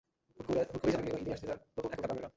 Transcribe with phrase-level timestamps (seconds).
[0.45, 2.29] হুট করেই জানা গেল, এবার ঈদেই আসছে তাঁর নতুন একক গানের অ্যালবাম।